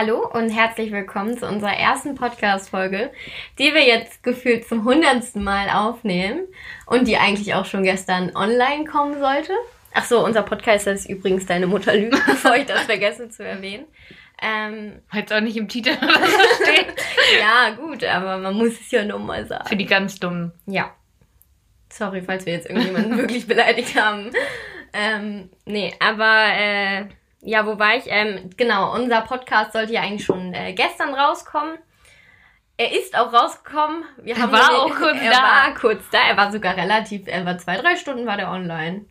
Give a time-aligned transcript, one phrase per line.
[0.00, 3.10] Hallo und herzlich willkommen zu unserer ersten Podcast-Folge,
[3.58, 6.46] die wir jetzt gefühlt zum hundertsten Mal aufnehmen
[6.86, 9.52] und die eigentlich auch schon gestern online kommen sollte.
[9.92, 13.86] Ach so, unser Podcast ist übrigens Deine Mutter lügt, bevor ich das vergesse zu erwähnen.
[14.40, 16.94] Ähm, Jetzt auch nicht im Titel so steht.
[17.40, 19.68] ja, gut, aber man muss es ja nur mal sagen.
[19.68, 20.52] Für die ganz Dummen.
[20.66, 20.94] Ja.
[21.92, 24.30] Sorry, falls wir jetzt irgendjemanden wirklich beleidigt haben.
[24.92, 27.06] Ähm, nee, aber äh,
[27.40, 28.04] ja, wo war ich?
[28.06, 31.78] Ähm, genau, unser Podcast sollte ja eigentlich schon äh, gestern rauskommen.
[32.76, 34.04] Er ist auch rausgekommen.
[34.22, 35.42] Wir Er haben war auch kurz er da.
[35.42, 36.18] war kurz da.
[36.28, 39.04] Er war sogar relativ, er war zwei, drei Stunden war der online.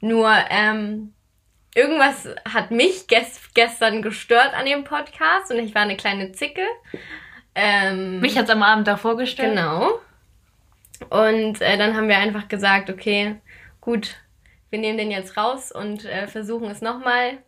[0.00, 1.12] Nur, ähm,
[1.74, 6.62] irgendwas hat mich ges gestern gestört an dem Podcast und ich war eine kleine Zicke.
[7.54, 9.54] Ähm, Mich hat's am Abend davor gestellt.
[9.54, 9.90] Genau.
[11.10, 13.36] Und äh, dann haben wir einfach gesagt, okay,
[13.80, 14.16] gut,
[14.70, 17.38] wir nehmen den jetzt raus und äh, versuchen es nochmal.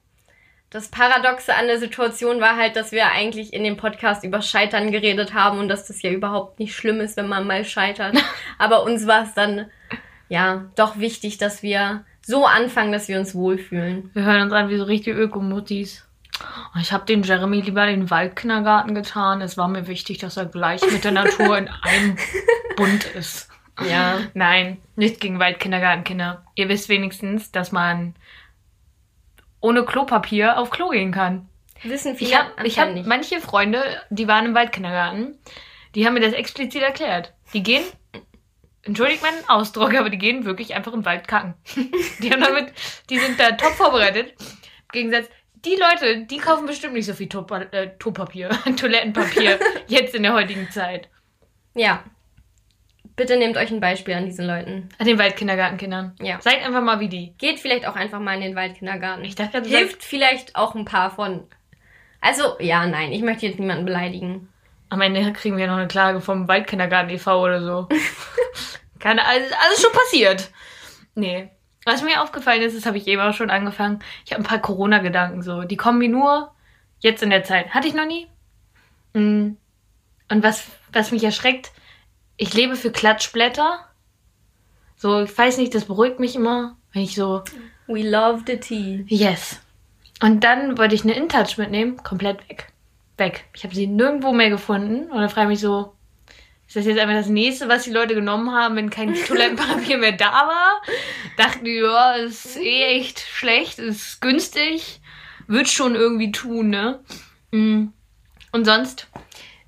[0.75, 4.91] Das Paradoxe an der Situation war halt, dass wir eigentlich in dem Podcast über Scheitern
[4.91, 8.17] geredet haben und dass das ja überhaupt nicht schlimm ist, wenn man mal scheitert.
[8.59, 9.67] Aber uns war es dann
[10.29, 14.11] ja doch wichtig, dass wir so anfangen, dass wir uns wohlfühlen.
[14.15, 16.09] Wir hören uns an wie so richtig Ökomuttis.
[16.81, 19.43] Ich habe den Jeremy lieber in den Waldkindergarten getan.
[19.43, 22.17] Es war mir wichtig, dass er gleich mit der Natur in einem
[22.77, 23.49] Bund ist.
[23.89, 24.19] Ja.
[24.35, 26.45] Nein, nicht gegen Waldkindergartenkinder.
[26.57, 28.17] Ihr wisst wenigstens, dass man
[29.65, 31.49] ohne Klopapier auf Klo gehen kann.
[31.83, 33.07] Wissen viele Ich habe ich hab nicht.
[33.07, 35.39] manche Freunde, die waren im Waldkindergarten,
[35.95, 37.33] die haben mir das explizit erklärt.
[37.55, 37.83] Die gehen,
[38.83, 41.55] entschuldigt meinen Ausdruck, aber die gehen wirklich einfach im Wald kacken.
[42.19, 42.73] Die haben damit,
[43.09, 44.35] die sind da top vorbereitet.
[44.39, 50.15] Im Gegensatz, die Leute, die kaufen bestimmt nicht so viel Topa äh, Topapier, Toilettenpapier jetzt
[50.15, 51.09] in der heutigen Zeit.
[51.75, 52.05] Ja.
[53.17, 54.89] Bitte nehmt euch ein Beispiel an diesen Leuten.
[54.99, 56.17] An den Waldkindergartenkindern.
[56.21, 56.41] Ja.
[56.41, 57.35] Seid einfach mal wie die.
[57.39, 59.25] Geht vielleicht auch einfach mal in den Waldkindergarten.
[59.25, 61.47] Ich dachte, Hilft vielleicht auch ein paar von.
[62.21, 64.49] Also, ja, nein, ich möchte jetzt niemanden beleidigen.
[64.89, 67.41] Am Ende kriegen wir noch eine Klage vom Waldkindergarten e.V.
[67.41, 67.89] oder so.
[68.99, 70.51] Keine, alles, alles schon passiert.
[71.15, 71.51] Nee.
[71.85, 74.01] Was mir aufgefallen ist, das habe ich eben auch schon angefangen.
[74.25, 75.63] Ich habe ein paar Corona-Gedanken so.
[75.63, 76.53] Die kommen mir nur
[77.01, 77.75] jetzt in der Zeit.
[77.75, 78.27] Hatte ich noch nie.
[79.13, 79.57] Mm.
[80.31, 81.73] Und was, was mich erschreckt,
[82.37, 83.87] ich lebe für Klatschblätter.
[84.97, 87.43] So, ich weiß nicht, das beruhigt mich immer, wenn ich so,
[87.87, 89.05] We love the tea.
[89.09, 89.61] yes.
[90.23, 92.73] Und dann wollte ich eine InTouch mitnehmen, komplett weg.
[93.17, 93.45] Weg.
[93.55, 95.11] Ich habe sie nirgendwo mehr gefunden.
[95.11, 95.95] Und dann frage ich mich so,
[96.67, 100.13] ist das jetzt einfach das nächste, was die Leute genommen haben, wenn kein Toilettenpapier mehr
[100.13, 100.83] da war?
[101.37, 105.01] Dachten ja, ist eh echt schlecht, ist günstig,
[105.47, 107.01] wird schon irgendwie tun, ne?
[107.51, 107.89] Mm.
[108.53, 109.09] Und sonst,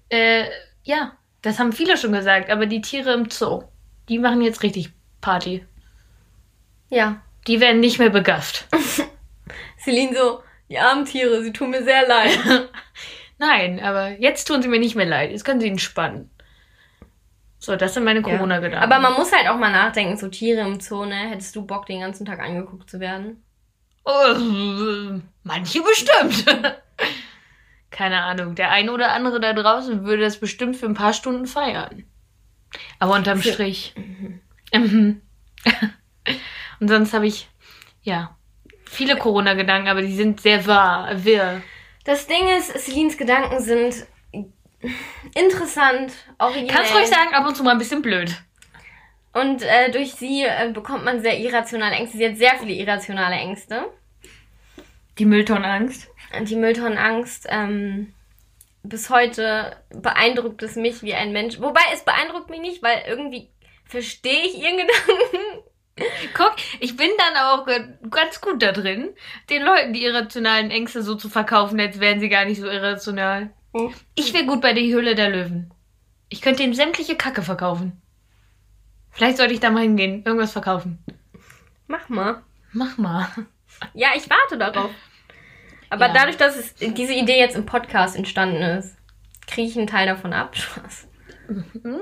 [0.09, 0.45] äh,
[0.85, 1.13] ja,
[1.47, 3.63] das haben viele schon gesagt, aber die Tiere im Zoo,
[4.09, 4.91] die machen jetzt richtig
[5.21, 5.65] Party.
[6.89, 7.23] Ja.
[7.47, 8.67] Die werden nicht mehr begafft.
[9.81, 12.37] Celine so, die armen Tiere, sie tun mir sehr leid.
[13.39, 15.31] Nein, aber jetzt tun sie mir nicht mehr leid.
[15.31, 16.31] Jetzt können sie entspannen.
[17.61, 18.83] So, das sind meine Corona-Gedanken.
[18.83, 21.29] Aber man muss halt auch mal nachdenken, so Tiere im Zoo, ne?
[21.31, 23.45] Hättest du Bock, den ganzen Tag angeguckt zu werden?
[24.05, 24.35] Oh,
[25.45, 26.45] manche bestimmt.
[27.91, 28.55] Keine Ahnung.
[28.55, 32.05] Der eine oder andere da draußen würde das bestimmt für ein paar Stunden feiern.
[32.99, 33.95] Aber unterm Für- Strich.
[34.73, 35.23] Mhm.
[36.81, 37.49] Und sonst habe ich,
[38.03, 38.37] ja,
[38.85, 41.63] viele Corona-Gedanken, aber die sind sehr wahr, wirr.
[42.05, 44.07] Das Ding ist, Celines Gedanken sind
[45.35, 46.75] interessant, originell.
[46.75, 48.35] Kannst ruhig sagen, ab und zu mal ein bisschen blöd.
[49.33, 52.17] Und äh, durch sie äh, bekommt man sehr irrationale Ängste.
[52.17, 53.91] Sie hat sehr viele irrationale Ängste.
[55.19, 56.09] Die Mülltonnenangst.
[56.45, 58.13] Die Mülltonnenangst, ähm,
[58.83, 61.61] bis heute beeindruckt es mich wie ein Mensch.
[61.61, 63.51] Wobei, es beeindruckt mich nicht, weil irgendwie
[63.85, 65.63] verstehe ich ihren Gedanken.
[66.35, 67.67] Guck, ich bin dann auch
[68.11, 69.15] ganz gut da drin,
[69.49, 73.51] den Leuten die irrationalen Ängste so zu verkaufen, als wären sie gar nicht so irrational.
[73.75, 73.95] Hm.
[74.15, 75.73] Ich wäre gut bei der Höhle der Löwen.
[76.29, 78.03] Ich könnte ihm sämtliche Kacke verkaufen.
[79.11, 81.03] Vielleicht sollte ich da mal hingehen, irgendwas verkaufen.
[81.87, 82.43] Mach mal.
[82.73, 83.29] Mach mal.
[83.95, 84.91] Ja, ich warte darauf.
[85.91, 86.13] Aber Ja.
[86.13, 88.97] dadurch, dass es, diese Idee jetzt im Podcast entstanden ist,
[89.47, 90.57] kriege ich einen Teil davon ab.
[90.57, 91.09] Spaß.
[91.83, 92.01] Mal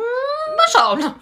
[0.73, 1.15] schauen.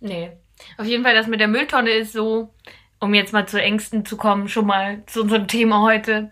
[0.00, 0.32] Nee.
[0.78, 2.54] Auf jeden Fall, das mit der Mülltonne ist so,
[3.00, 6.30] um jetzt mal zu Ängsten zu kommen, schon mal zu unserem Thema heute.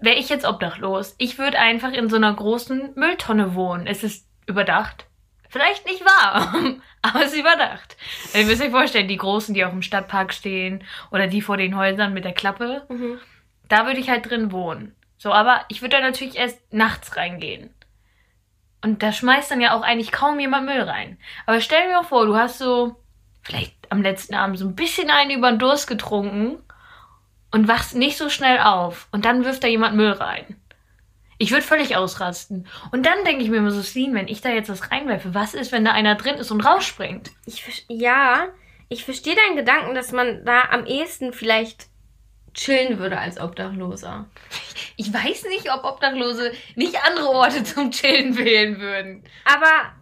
[0.00, 3.86] Wäre ich jetzt obdachlos, ich würde einfach in so einer großen Mülltonne wohnen.
[3.86, 5.06] Es ist überdacht.
[5.50, 6.52] Vielleicht nicht wahr,
[7.02, 7.96] aber es ist überdacht.
[8.34, 11.74] Ihr müsst euch vorstellen, die großen, die auch im Stadtpark stehen oder die vor den
[11.76, 13.18] Häusern mit der Klappe, Mhm.
[13.68, 14.94] Da würde ich halt drin wohnen.
[15.18, 17.70] So, aber ich würde da natürlich erst nachts reingehen.
[18.82, 21.18] Und da schmeißt dann ja auch eigentlich kaum jemand Müll rein.
[21.46, 22.96] Aber stell dir mal vor, du hast so
[23.42, 26.58] vielleicht am letzten Abend so ein bisschen einen über den Durst getrunken
[27.50, 30.56] und wachst nicht so schnell auf und dann wirft da jemand Müll rein.
[31.38, 32.66] Ich würde völlig ausrasten.
[32.90, 35.54] Und dann denke ich mir immer so, Celine, wenn ich da jetzt was reinwerfe, was
[35.54, 37.30] ist, wenn da einer drin ist und rausspringt?
[37.46, 38.48] Ich, ja,
[38.88, 41.86] ich verstehe deinen Gedanken, dass man da am ehesten vielleicht
[42.58, 44.26] chillen würde als Obdachloser.
[44.96, 49.22] Ich weiß nicht, ob Obdachlose nicht andere Orte zum Chillen wählen würden.
[49.44, 49.92] Aber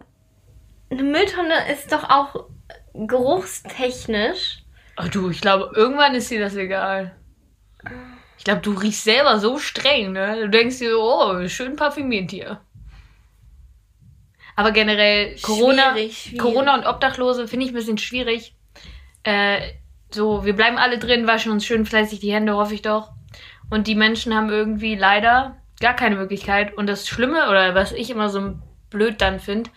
[0.90, 2.46] eine Mülltonne ist doch auch
[2.94, 4.62] geruchstechnisch.
[4.96, 7.14] Ach du, ich glaube, irgendwann ist dir das egal.
[8.38, 10.40] Ich glaube, du riechst selber so streng, ne?
[10.40, 12.60] Du denkst dir, oh, schön parfümiert hier.
[14.54, 16.38] Aber generell, Corona, Schwierig, schwierig.
[16.38, 18.56] Corona und Obdachlose finde ich ein bisschen schwierig.
[19.24, 19.72] Äh,
[20.10, 23.12] so, wir bleiben alle drin, waschen uns schön fleißig die Hände, hoffe ich doch.
[23.70, 26.74] Und die Menschen haben irgendwie leider gar keine Möglichkeit.
[26.76, 28.54] Und das Schlimme, oder was ich immer so
[28.90, 29.70] blöd dann finde,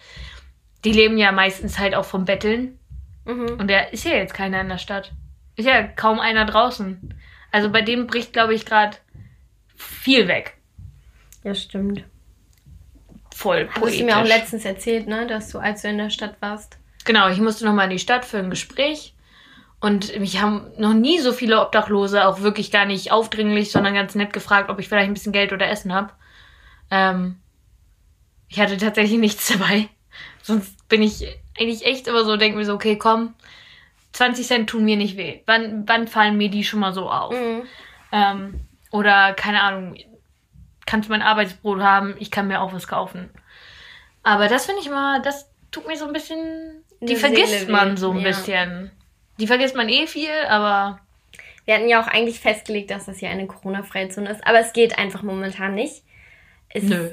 [0.86, 2.80] die leben ja meistens halt auch vom Betteln.
[3.26, 3.58] Mhm.
[3.60, 5.12] Und da ist ja jetzt keiner in der Stadt.
[5.56, 7.14] Ist ja kaum einer draußen.
[7.52, 8.98] Also bei dem bricht, glaube ich, gerade
[9.76, 10.58] viel weg.
[11.44, 12.04] Ja, stimmt.
[13.34, 14.00] Voll poetisch.
[14.00, 16.78] du mir auch letztens erzählt, ne, dass du, als du in der Stadt warst.
[17.06, 19.16] Genau, ich musste nochmal in die Stadt für ein Gespräch.
[19.82, 24.14] Und mich haben noch nie so viele Obdachlose, auch wirklich gar nicht aufdringlich, sondern ganz
[24.14, 26.12] nett gefragt, ob ich vielleicht ein bisschen Geld oder Essen habe.
[26.92, 27.38] Ähm,
[28.50, 29.88] ich hatte tatsächlich nichts dabei.
[30.42, 31.26] Sonst bin ich
[31.58, 33.36] eigentlich echt immer so, denke mir so, okay, komm,
[34.14, 35.42] 20 Cent tun mir nicht weh.
[35.46, 37.34] Wann, wann fallen mir die schon mal so auf?
[37.34, 37.64] Mhm.
[38.12, 38.60] Ähm,
[38.92, 39.96] oder keine Ahnung,
[40.86, 43.30] kannst mein Arbeitsbrot haben, ich kann mir auch was kaufen.
[44.24, 46.84] Aber das finde ich immer, das tut mir so ein bisschen.
[47.02, 48.24] Die Die vergisst Seele man so ein ja.
[48.24, 48.92] bisschen.
[49.40, 51.00] Die vergisst man eh viel, aber
[51.66, 54.74] Wir hatten ja auch eigentlich festgelegt, dass das hier eine Corona-freie Zone ist, aber es
[54.74, 56.04] geht einfach momentan nicht.
[56.70, 57.12] Es nö.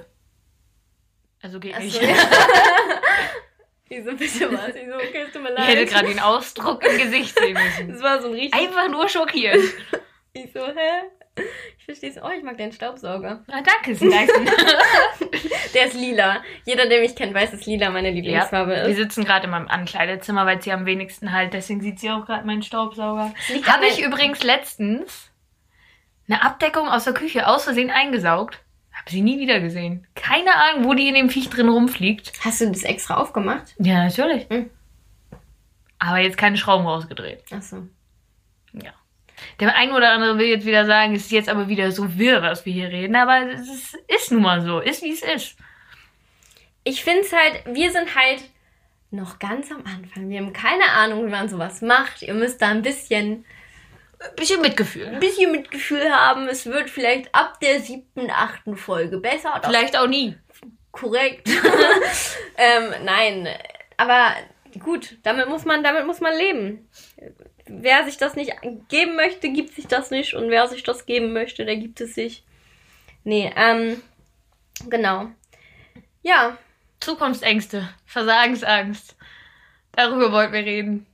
[1.42, 1.94] Also geht nicht.
[1.94, 2.14] so, ja.
[3.88, 4.74] Wieso bitte was?
[4.74, 4.96] Wieso?
[4.96, 5.88] Okay, es tut mir Ich hätte leid.
[5.90, 7.88] gerade den Ausdruck im Gesicht sehen müssen.
[7.92, 8.54] Das war so ein richtig.
[8.54, 9.58] Einfach nur schockiert.
[10.32, 11.42] Ich so, hä?
[11.78, 12.18] Ich verstehe es.
[12.22, 13.42] Oh, ich mag deinen Staubsauger.
[13.46, 14.46] Na, danke, ein Dyson.
[15.76, 16.42] Der ist lila.
[16.64, 18.96] Jeder, der mich kennt, weiß, dass lila meine Lieblingsfarbe Wir ist.
[18.96, 22.46] sitzen gerade in meinem Ankleidezimmer, weil sie am wenigsten halt, deswegen sieht sie auch gerade
[22.46, 23.32] meinen Staubsauger.
[23.66, 25.30] Habe ich übrigens letztens
[26.28, 28.60] eine Abdeckung aus der Küche aus Versehen eingesaugt.
[28.92, 30.06] Habe sie nie wieder gesehen.
[30.14, 32.32] Keine Ahnung, wo die in dem Viech drin rumfliegt.
[32.42, 33.74] Hast du das extra aufgemacht?
[33.78, 34.48] Ja, natürlich.
[34.48, 34.70] Mhm.
[35.98, 37.44] Aber jetzt keine Schrauben rausgedreht.
[37.52, 37.86] Achso.
[38.72, 38.92] Ja.
[39.58, 42.42] Der ein oder andere will jetzt wieder sagen, es ist jetzt aber wieder so wirr,
[42.42, 43.16] was wir hier reden.
[43.16, 44.80] Aber es ist, ist nun mal so.
[44.80, 45.56] Ist wie es ist.
[46.84, 48.42] Ich finde es halt, wir sind halt
[49.10, 50.28] noch ganz am Anfang.
[50.28, 52.22] Wir haben keine Ahnung, wie man sowas macht.
[52.22, 53.44] Ihr müsst da ein bisschen,
[54.18, 55.06] Ein bisschen Mitgefühl.
[55.08, 56.48] ein bisschen Mitgefühl haben.
[56.48, 59.60] Es wird vielleicht ab der siebten, achten Folge besser.
[59.64, 60.36] Vielleicht auch nie.
[60.92, 61.48] korrekt.
[62.56, 63.48] ähm, nein,
[63.96, 64.34] aber
[64.78, 66.88] gut, damit muss man, damit muss man leben.
[67.66, 68.52] Wer sich das nicht
[68.88, 70.34] geben möchte, gibt sich das nicht.
[70.34, 72.44] Und wer sich das geben möchte, der gibt es sich.
[73.24, 74.00] Nee, ähm,
[74.88, 75.28] genau.
[76.22, 76.56] Ja,
[77.00, 79.16] Zukunftsängste, Versagensangst.
[79.92, 81.06] Darüber wollten wir reden.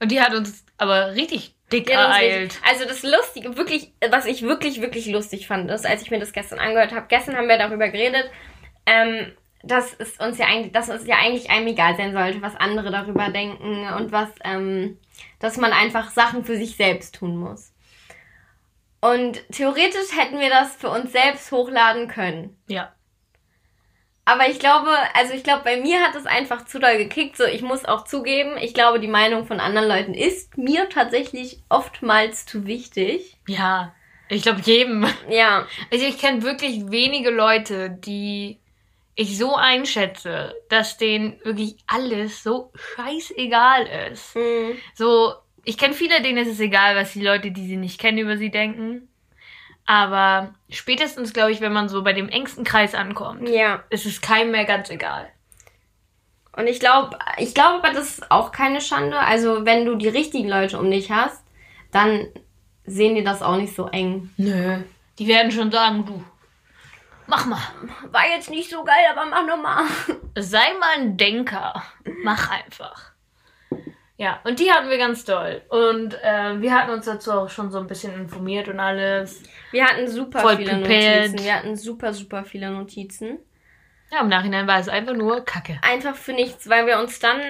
[0.00, 2.58] Und die hat uns aber richtig dick Ja, ereilt.
[2.68, 6.32] Also das Lustige, wirklich, was ich wirklich, wirklich lustig fand, ist, als ich mir das
[6.32, 8.30] gestern angehört habe, gestern haben wir darüber geredet,
[8.86, 9.32] ähm,
[9.62, 12.90] dass es uns ja eigentlich, dass es ja eigentlich einem egal sein sollte, was andere
[12.90, 14.98] darüber denken und was, ähm,
[15.42, 17.72] dass man einfach Sachen für sich selbst tun muss.
[19.00, 22.56] Und theoretisch hätten wir das für uns selbst hochladen können.
[22.68, 22.94] Ja.
[24.24, 27.36] Aber ich glaube, also ich glaube, bei mir hat es einfach zu doll gekickt.
[27.36, 31.60] So, ich muss auch zugeben, ich glaube, die Meinung von anderen Leuten ist mir tatsächlich
[31.68, 33.36] oftmals zu wichtig.
[33.48, 33.92] Ja.
[34.28, 35.06] Ich glaube jedem.
[35.28, 38.61] Ja, Also ich kenne wirklich wenige Leute, die
[39.14, 44.34] ich so einschätze, dass denen wirklich alles so scheißegal ist.
[44.34, 48.00] hm, So, ich kenne viele, denen ist es egal, was die Leute, die sie nicht
[48.00, 49.08] kennen, über sie denken.
[49.84, 53.82] Aber spätestens, glaube ich, wenn man so bei dem engsten Kreis ankommt, ja.
[53.90, 55.28] ist es keinem mehr ganz egal.
[56.56, 59.18] Und ich glaube, ich glaube, aber das ist auch keine Schande.
[59.18, 61.42] Also, wenn du die richtigen Leute um dich hast,
[61.90, 62.26] dann
[62.84, 64.30] sehen die das auch nicht so eng.
[64.36, 64.78] Nö.
[65.18, 66.22] Die werden schon sagen, du,
[67.32, 67.60] mach mal.
[68.10, 69.84] War jetzt nicht so geil, aber mach nochmal.
[70.38, 71.82] Sei mal ein Denker.
[72.22, 73.12] Mach einfach.
[74.18, 75.62] Ja, und die hatten wir ganz doll.
[75.70, 79.42] Und äh, wir hatten uns dazu auch schon so ein bisschen informiert und alles.
[79.70, 81.30] Wir hatten super Voll viele prepared.
[81.30, 81.44] Notizen.
[81.44, 83.38] Wir hatten super, super viele Notizen.
[84.10, 85.80] Ja, im Nachhinein war es einfach nur Kacke.
[85.80, 87.40] einfach für nichts, weil wir uns dann.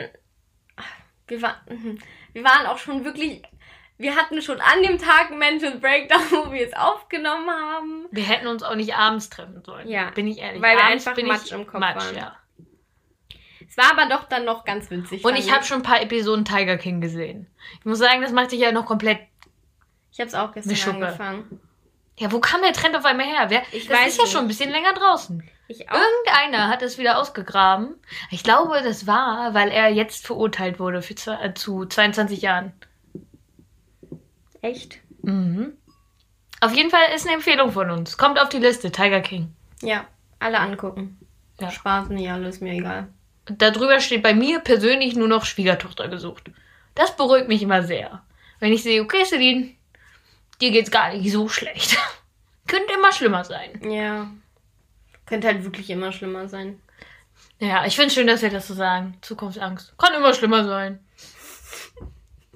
[1.27, 1.99] Wir, war, mhm.
[2.33, 3.43] wir waren auch schon wirklich.
[4.03, 8.07] Wir hatten schon an dem Tag einen Mental Breakdown, wo wir es aufgenommen haben.
[8.11, 9.89] Wir hätten uns auch nicht abends treffen sollen.
[9.89, 10.61] Ja, Bin ich ehrlich.
[10.61, 12.17] weil wir abends einfach Matsch im Kopf Matsch, waren.
[12.17, 12.37] ja.
[13.69, 15.25] Es war aber doch dann noch ganz witzig.
[15.25, 17.47] Und ich habe schon ein paar Episoden Tiger King gesehen.
[17.79, 19.21] Ich muss sagen, das macht dich ja noch komplett.
[20.13, 21.07] Ich habe es auch gestern Schuppe.
[21.07, 21.61] angefangen.
[22.19, 23.47] Ja, wo kam der Trend auf einmal her?
[23.49, 24.33] Wer, Ich das weiß ist ja nicht.
[24.33, 25.49] schon ein bisschen länger draußen.
[25.69, 25.95] Ich auch.
[25.95, 27.95] Irgendeiner hat das wieder ausgegraben.
[28.31, 32.75] Ich glaube, das war, weil er jetzt verurteilt wurde für, äh, zu 22 Jahren.
[34.63, 35.01] Echt?
[35.23, 35.77] Mhm.
[36.61, 38.17] Auf jeden Fall ist eine Empfehlung von uns.
[38.17, 39.55] Kommt auf die Liste, Tiger King.
[39.83, 40.07] Ja,
[40.39, 41.19] alle angucken.
[41.61, 41.71] Ja.
[41.71, 43.09] Spaß nicht, alles mir egal.
[43.47, 46.51] Darüber steht bei mir persönlich nur noch Schwiegertochter gesucht.
[46.95, 48.23] Das beruhigt mich immer sehr.
[48.61, 49.73] Wenn ich sehe, okay, Celine,
[50.61, 51.97] dir geht's gar nicht so schlecht.
[52.69, 53.81] Könnte immer schlimmer sein.
[53.91, 54.31] Ja.
[55.27, 56.81] Könnte halt wirklich immer schlimmer sein.
[57.59, 59.19] Ja, ich finde schön, dass wir das so sagen.
[59.21, 59.97] Zukunftsangst.
[59.99, 61.01] Kann immer schlimmer sein.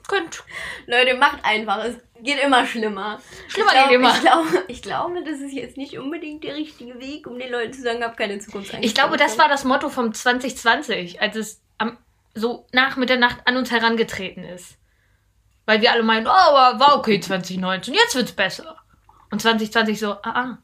[0.08, 0.38] Könnte.
[0.86, 1.84] Leute, macht einfach.
[1.84, 3.20] Es geht immer schlimmer.
[3.48, 4.14] Schlimmer ich glaub, geht immer.
[4.14, 7.72] Ich glaube, ich glaube, das ist jetzt nicht unbedingt der richtige Weg, um den Leuten
[7.72, 8.84] zu sagen, hab keine Zukunftsangst.
[8.84, 11.98] Ich glaube, das war das Motto vom 2020, als es am,
[12.34, 14.78] so nach Mitternacht an uns herangetreten ist.
[15.64, 18.76] Weil wir alle meinen, oh, war okay 2019, jetzt wird's besser.
[19.30, 20.58] Und 2020 so, ah, ah,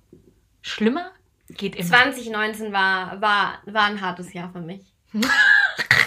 [0.61, 1.11] schlimmer
[1.49, 1.89] geht immer.
[1.89, 4.83] 2019 war, war, war ein hartes Jahr für mich.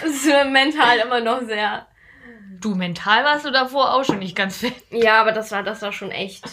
[0.04, 1.86] Es ist mental immer noch sehr.
[2.60, 4.74] Du, mental warst du davor auch schon nicht ganz fit.
[4.90, 6.44] Ja, aber das war, das war schon echt.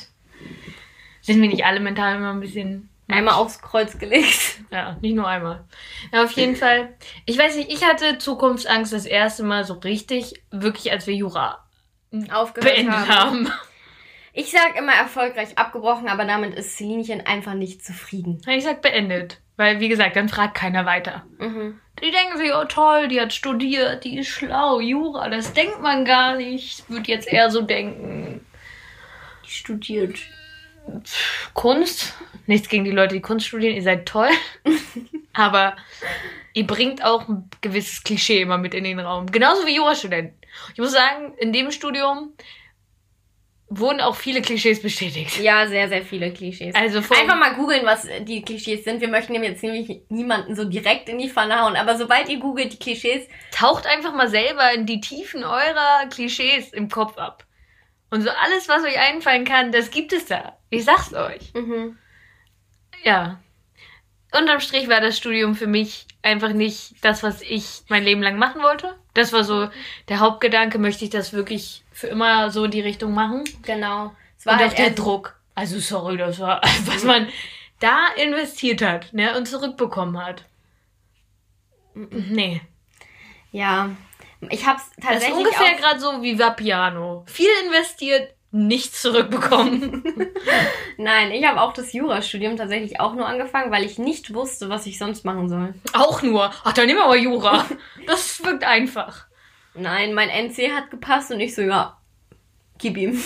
[1.21, 2.89] Sind wir nicht alle mental immer ein bisschen...
[3.09, 4.61] Einmal aufs Kreuz gelegt.
[4.71, 5.65] Ja, nicht nur einmal.
[6.11, 6.95] Ja, auf jeden Fall.
[7.25, 11.63] Ich weiß nicht, ich hatte Zukunftsangst das erste Mal so richtig, wirklich als wir Jura
[12.31, 13.49] Aufgehört beendet haben.
[13.49, 13.51] haben.
[14.31, 18.41] Ich sag immer erfolgreich abgebrochen, aber damit ist Celinchen einfach nicht zufrieden.
[18.47, 19.41] Ich sag beendet.
[19.55, 21.23] Weil, wie gesagt, dann fragt keiner weiter.
[21.37, 21.79] Mhm.
[22.01, 26.05] Die denken sich, oh toll, die hat studiert, die ist schlau, Jura, das denkt man
[26.05, 26.79] gar nicht.
[26.79, 28.43] Ich würde jetzt eher so denken.
[29.45, 30.17] Die studiert.
[31.53, 32.13] Kunst?
[32.45, 34.29] Nichts gegen die Leute, die Kunst studieren, ihr seid toll.
[35.33, 35.75] Aber
[36.53, 39.27] ihr bringt auch ein gewisses Klischee immer mit in den Raum.
[39.27, 40.37] Genauso wie Jurastudenten.
[40.73, 42.33] Ich muss sagen, in dem Studium
[43.79, 45.39] wurden auch viele Klischees bestätigt.
[45.39, 46.75] Ja, sehr, sehr viele Klischees.
[46.75, 49.01] Also Einfach mal googeln, was die Klischees sind.
[49.01, 51.75] Wir möchten dem jetzt nämlich niemanden so direkt in die Pfanne hauen.
[51.75, 56.73] Aber sobald ihr googelt die Klischees, Taucht einfach mal selber in die Tiefen eurer Klischees
[56.73, 57.45] im Kopf ab.
[58.09, 60.57] Und so alles, was euch einfallen kann, das gibt es da.
[60.69, 61.53] Ich sag's euch.
[61.53, 61.97] mhm.
[63.03, 63.39] Ja.
[64.37, 68.37] Unterm Strich war das Studium für mich einfach nicht das, was ich mein Leben lang
[68.37, 68.95] machen wollte.
[69.13, 69.69] Das war so
[70.09, 73.43] der Hauptgedanke, möchte ich das wirklich für immer so in die Richtung machen?
[73.61, 74.13] genau.
[74.37, 75.39] Es war Und halt auch der Druck.
[75.55, 77.29] Also sorry, das war, was man
[77.79, 80.45] da investiert hat ne, und zurückbekommen hat.
[81.93, 82.61] Nee.
[83.51, 83.91] Ja.
[84.49, 87.23] Ich hab's Das ist tatsächlich ungefähr gerade so wie Vapiano.
[87.27, 90.03] Viel investiert, nichts zurückbekommen.
[90.97, 94.85] Nein, ich habe auch das Jurastudium tatsächlich auch nur angefangen, weil ich nicht wusste, was
[94.85, 95.73] ich sonst machen soll.
[95.93, 96.51] auch nur.
[96.63, 97.65] Ach, dann nehmen wir mal Jura.
[98.05, 99.25] Das wirkt einfach.
[99.73, 101.97] Nein, mein NC hat gepasst und ich so, ja,
[102.77, 103.19] gib ihm.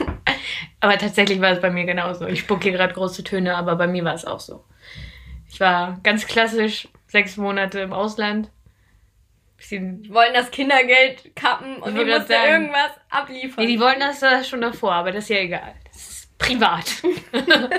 [0.80, 2.26] Aber tatsächlich war es bei mir genauso.
[2.26, 4.64] Ich spucke hier gerade große Töne, aber bei mir war es auch so.
[5.46, 8.50] Ich war ganz klassisch sechs Monate im Ausland.
[9.60, 12.50] Bisschen, Die wollen das Kindergeld kappen und Ich ich wollte musste grad sagen.
[12.52, 13.62] irgendwas abliefern.
[13.64, 15.74] nee, die wollten das da schon davor, aber das ist ja egal.
[15.84, 16.84] Das ist privat.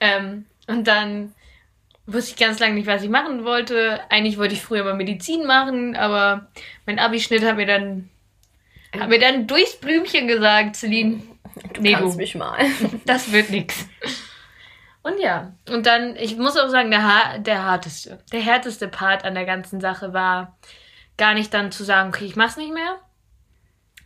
[0.00, 1.34] ähm, und dann
[2.06, 4.00] wusste ich ganz lange nicht, was ich machen wollte.
[4.10, 6.48] Eigentlich wollte ich früher mal Medizin machen, aber
[6.84, 8.10] mein Abischnitt hat mir dann,
[8.98, 11.22] hat mir dann durchs Blümchen gesagt, Celine,
[11.72, 12.18] du nee, kannst du.
[12.18, 12.58] mich mal.
[13.06, 13.88] Das wird nix.
[15.02, 19.34] Und ja, und dann, ich muss auch sagen, der, der harteste, der härteste Part an
[19.34, 20.58] der ganzen Sache war
[21.16, 22.98] gar nicht dann zu sagen, okay, ich mach's nicht mehr.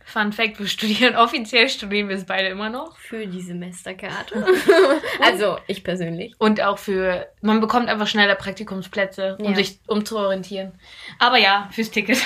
[0.05, 2.97] Fun Fact, wir studieren, offiziell studieren wir es beide immer noch.
[2.97, 4.45] Für die Semesterkarte.
[5.21, 6.33] also, ich persönlich.
[6.37, 9.55] Und auch für, man bekommt einfach schneller Praktikumsplätze, um Ja.
[9.55, 10.73] sich umzuorientieren.
[11.19, 12.21] Aber ja, fürs Ticket.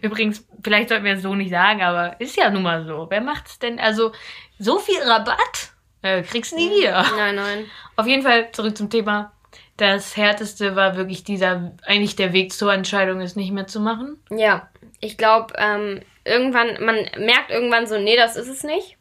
[0.00, 3.08] Übrigens, vielleicht sollten wir es so nicht sagen, aber ist ja nun mal so.
[3.10, 3.80] Wer macht's denn?
[3.80, 4.12] Also,
[4.58, 7.04] so viel Rabatt äh, kriegst du nie wieder.
[7.16, 7.64] Nein, nein.
[7.96, 9.32] Auf jeden Fall zurück zum Thema.
[9.76, 14.22] Das härteste war wirklich dieser, eigentlich der Weg zur Entscheidung, es nicht mehr zu machen.
[14.30, 14.68] Ja,
[15.00, 18.96] ich glaube, ähm, irgendwann, man merkt irgendwann so, nee, das ist es nicht.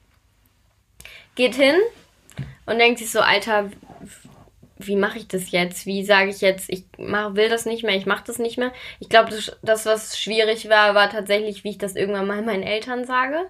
[1.36, 1.76] Geht hin
[2.66, 3.70] und denkt sich so, Alter,
[4.78, 5.86] wie mache ich das jetzt?
[5.86, 8.72] Wie sage ich jetzt, ich mach, will das nicht mehr, ich mache das nicht mehr?
[9.00, 12.64] Ich glaube, das, das, was schwierig war, war tatsächlich, wie ich das irgendwann mal meinen
[12.64, 13.50] Eltern sage.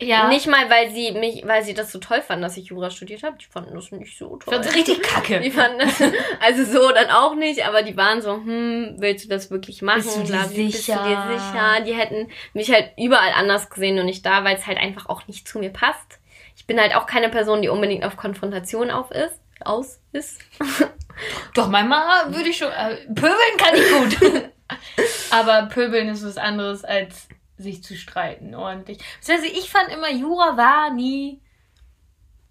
[0.00, 0.28] Ja.
[0.28, 3.22] Nicht mal, weil sie mich, weil sie das so toll fanden, dass ich Jura studiert
[3.22, 3.36] habe.
[3.38, 4.54] Die fanden das nicht so toll.
[4.54, 5.40] Fand's richtig kacke.
[5.40, 6.00] Die fanden das,
[6.40, 10.02] also so dann auch nicht, aber die waren so, hm, willst du das wirklich machen?
[10.02, 11.38] Bist du dir Bla, Bist du dir sicher?
[11.38, 11.80] sicher?
[11.86, 15.26] Die hätten mich halt überall anders gesehen und nicht da, weil es halt einfach auch
[15.26, 16.18] nicht zu mir passt.
[16.56, 20.40] Ich bin halt auch keine Person, die unbedingt auf Konfrontation auf ist, aus ist.
[21.54, 22.70] Doch, manchmal würde ich schon.
[22.70, 24.50] Äh, pöbeln kann ich gut.
[25.30, 28.98] Aber pöbeln ist was anderes als sich zu streiten ordentlich.
[29.28, 31.40] Also ich fand immer, Jura war nie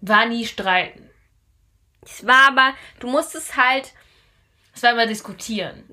[0.00, 1.10] war nie streiten.
[2.02, 3.92] Es war aber, du musstest halt,
[4.74, 5.92] Es war immer diskutieren.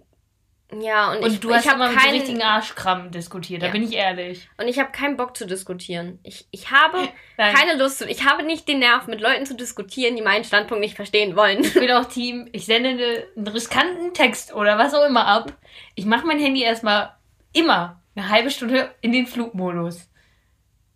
[0.80, 3.64] ja, und, Und ich, du hast ich habe immer mit so keinen, richtigen Arschkram diskutiert,
[3.64, 3.72] da Ja.
[3.72, 4.48] bin ich ehrlich.
[4.60, 6.20] und ich habe keinen Bock zu diskutieren.
[6.22, 7.56] Ich, ich habe Nein.
[7.56, 10.82] keine Lust zu, ich habe nicht den Nerv, mit Leuten zu diskutieren, die meinen Standpunkt
[10.82, 11.64] nicht verstehen wollen.
[11.64, 15.52] Ich bin auch Team, ich sende eine, einen riskanten Text oder was auch immer ab.
[15.96, 17.16] Ich mache mein Handy erstmal
[17.54, 20.08] immer eine halbe Stunde in den Flugmodus.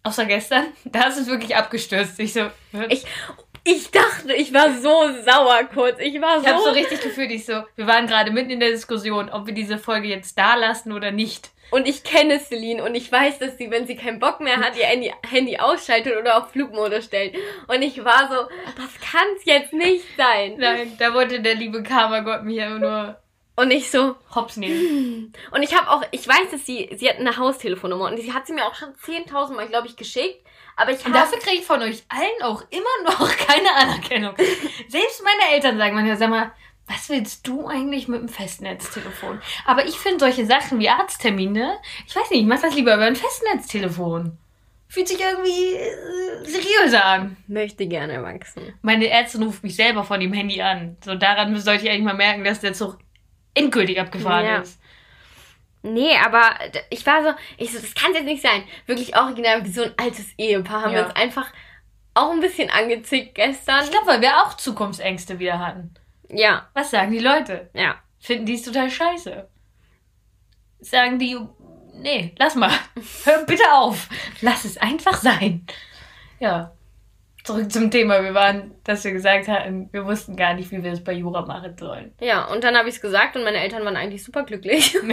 [0.03, 2.19] Außer gestern, da ist es wirklich abgestürzt.
[2.19, 2.49] Ich so,
[2.89, 3.05] Ich,
[3.63, 5.99] ich dachte, ich war so sauer kurz.
[5.99, 6.71] Ich war Ich habe so so.
[6.71, 10.07] richtig gefühlt, ich so, wir waren gerade mitten in der Diskussion, ob wir diese Folge
[10.07, 11.51] jetzt da lassen oder nicht.
[11.71, 14.75] Und ich kenne Celine und ich weiß, dass sie, wenn sie keinen Bock mehr hat,
[14.75, 17.35] ihr Handy, Handy ausschaltet oder auf Flugmodus stellt.
[17.67, 20.55] Und ich war so, das kann's jetzt nicht sein.
[20.57, 23.19] Nein, da wollte der liebe Karma-Gott mich einfach nur
[23.59, 25.33] Und ich so, hops nehmen.
[25.51, 28.47] und ich habe auch, ich weiß, dass sie, sie hat eine Haustelefonnummer und sie hat
[28.47, 30.47] sie mir auch schon 10.000 Mal, glaube ich, geschickt.
[30.77, 34.33] Aber ich Und habe, dafür kriege ich von euch allen auch immer noch keine Anerkennung.
[34.87, 36.53] Selbst meine Eltern sagen manchmal, sag mal,
[36.87, 39.41] was willst du eigentlich mit dem Festnetztelefon?
[39.65, 43.03] Aber ich finde solche Sachen wie Arzttermine, ich weiß nicht, ich mach das lieber über
[43.03, 44.37] ein Festnetztelefon.
[44.87, 47.35] Fühlt sich irgendwie äh, seriöser an.
[47.47, 48.73] möchte gerne wachsen.
[48.81, 50.95] Meine Ärztin ruft mich selber von dem Handy an.
[51.03, 52.97] So daran sollte ich eigentlich mal merken, dass der Zug
[53.53, 54.57] endgültig abgefahren Ja.
[54.59, 54.79] ist.
[55.81, 56.55] Nee, aber
[56.89, 58.63] ich war so, ich so, das kann jetzt nicht sein.
[58.85, 60.99] Wirklich original wie so ein altes Ehepaar haben Ja.
[60.99, 61.47] wir uns einfach
[62.15, 63.83] auch ein bisschen angezickt gestern.
[63.85, 65.93] Ich glaube, weil wir auch Zukunftsängste wieder hatten.
[66.29, 67.69] Ja, Was sagen die Leute?
[67.73, 67.95] ja.
[68.21, 69.47] Finden die es total scheiße?
[70.81, 71.37] Sagen die,
[71.93, 72.71] nee, lass mal.
[73.23, 74.09] Hör bitte auf.
[74.41, 75.65] Lass es einfach sein.
[76.41, 76.73] Ja.
[77.43, 78.21] Zurück zum Thema.
[78.23, 81.45] Wir waren, dass wir gesagt hatten, wir wussten gar nicht, wie wir es bei Jura
[81.45, 82.13] machen sollen.
[82.19, 84.95] Ja, und dann habe ich es gesagt und meine Eltern waren eigentlich super glücklich.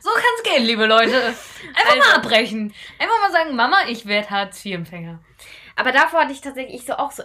[0.00, 1.14] So kann es gehen, liebe Leute.
[1.16, 2.74] Einfach Also- mal abbrechen.
[2.98, 5.20] Einfach mal sagen, Mama, ich werde Hartz-IV-Empfänger.
[5.76, 7.22] Aber davor hatte ich tatsächlich, ich so auch so,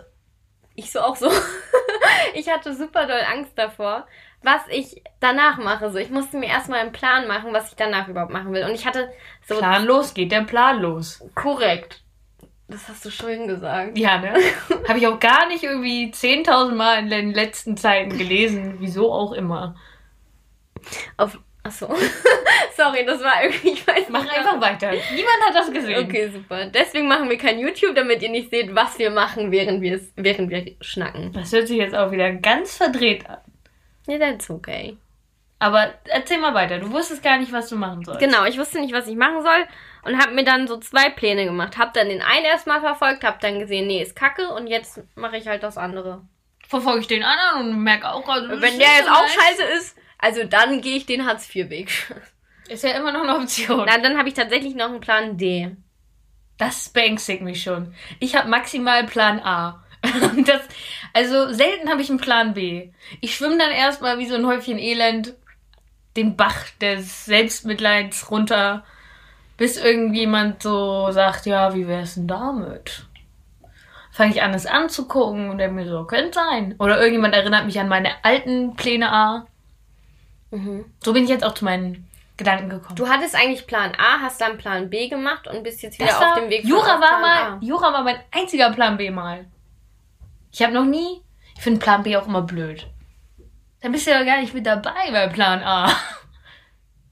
[0.75, 1.29] ich so auch so,
[2.35, 4.07] ich hatte super doll Angst davor,
[4.43, 5.91] was ich danach mache.
[5.91, 8.63] So, ich musste mir erstmal einen Plan machen, was ich danach überhaupt machen will.
[8.63, 9.11] Und ich hatte
[9.45, 11.21] so Planlos geht der Plan los.
[11.35, 12.02] korrekt.
[12.73, 13.95] Das hast du schön gesagt.
[13.99, 14.33] Ja, ne?
[14.87, 18.77] Habe ich auch gar nicht irgendwie 10.000 Mal in den letzten Zeiten gelesen.
[18.79, 19.75] Wieso auch immer.
[21.15, 21.85] Auf, achso.
[22.75, 24.35] Sorry, das war irgendwie, ich weiß Mach nicht.
[24.35, 24.89] einfach weiter.
[24.89, 26.03] Niemand hat das gesehen.
[26.03, 26.65] Okay, super.
[26.65, 29.83] Deswegen machen wir kein YouTube, damit ihr nicht seht, was wir machen, während
[30.15, 31.31] während wir schnacken.
[31.31, 33.37] Das hört sich jetzt auch wieder ganz verdreht an.
[34.07, 34.97] Ja, that's okay.
[35.63, 36.77] Aber erzähl mal weiter.
[36.79, 38.19] Du wusstest gar nicht, was du machen sollst.
[38.19, 39.65] Genau, ich wusste nicht, was ich machen soll
[40.03, 41.77] und habe mir dann so zwei Pläne gemacht.
[41.77, 45.37] Hab dann den einen erstmal verfolgt, hab dann gesehen, nee, ist kacke und jetzt mache
[45.37, 46.21] ich halt das andere.
[46.67, 48.49] Verfolge ich den anderen und merke auch gerade.
[48.49, 52.13] das Wenn der jetzt auch scheiße ist, also dann gehe ich den Hartz-IV-Weg.
[52.67, 53.85] Ist ja immer noch eine Option.
[53.87, 55.77] Na, dann habe ich tatsächlich noch einen Plan D.
[56.57, 57.95] Das beängstigt mich schon.
[58.19, 59.81] Ich habe maximal Plan A.
[60.45, 60.61] Das,
[61.13, 62.91] also selten habe ich einen Plan B.
[63.21, 65.35] Ich schwimme dann erstmal wie so ein Häufchen Elend
[66.15, 68.83] den Bach des Selbstmitleids runter,
[69.57, 73.05] bis irgendjemand so sagt, ja, wie wär's denn damit?
[74.11, 76.75] Fange ich an, es anzugucken und denke mir so, könnte sein.
[76.77, 79.47] Oder irgendjemand erinnert mich an meine alten Pläne A.
[81.03, 82.95] So bin ich jetzt auch zu meinen Gedanken gekommen.
[82.95, 86.21] Du hattest eigentlich Plan A, hast dann Plan B gemacht und bist jetzt wieder Das
[86.21, 87.59] auf dem Weg Jura war mal, A.
[87.61, 89.45] Jura war mein einziger Plan B mal.
[90.51, 91.21] Ich habe noch nie,
[91.55, 92.87] ich finde Plan B auch immer blöd.
[93.83, 95.87] Dann bist du ja gar nicht mit dabei bei Plan A.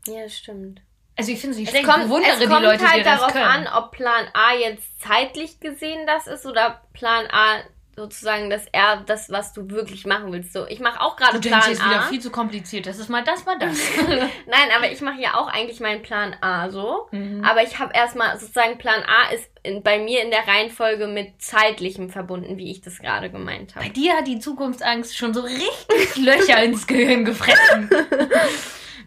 [0.08, 0.82] Ja, das stimmt.
[1.18, 1.86] Also ich finde es nicht Es schlecht.
[1.86, 3.46] kommt, ich bewundere es die kommt Leute, die halt das darauf können.
[3.46, 7.60] an, ob Plan A jetzt zeitlich gesehen das ist oder Plan A
[7.96, 10.54] sozusagen, dass er das, was du wirklich machen willst.
[10.54, 12.08] So, ich mache auch gerade Du denkst Plan jetzt wieder A.
[12.08, 12.86] viel zu kompliziert.
[12.86, 13.78] Das ist mal das, mal das.
[14.08, 17.08] Nein, aber ich mache ja auch eigentlich meinen Plan A so.
[17.12, 17.44] Mhm.
[17.44, 21.42] Aber ich habe erstmal sozusagen Plan A ist in, bei mir in der Reihenfolge mit
[21.42, 23.94] zeitlichem verbunden, wie ich das gerade gemeint Bei habe.
[23.94, 27.90] dir hat die Zukunftsangst schon so richtig Löcher ins Gehirn gefressen.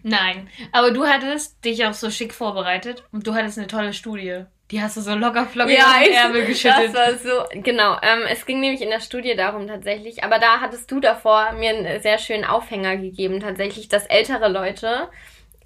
[0.03, 4.45] Nein, aber du hattest dich auch so schick vorbereitet und du hattest eine tolle Studie.
[4.71, 6.95] Die hast du so locker flockig Ja, dem ich- Ärmel geschüttet.
[6.95, 7.97] Das war so, genau.
[8.03, 11.71] Ähm, es ging nämlich in der Studie darum tatsächlich, aber da hattest du davor mir
[11.71, 15.09] einen sehr schönen Aufhänger gegeben, tatsächlich, dass ältere Leute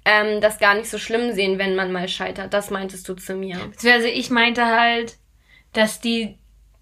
[0.05, 2.53] ähm, das gar nicht so schlimm sehen, wenn man mal scheitert.
[2.53, 3.57] Das meintest du zu mir.
[3.57, 5.17] Beziehungsweise ich meinte halt,
[5.73, 6.37] dass die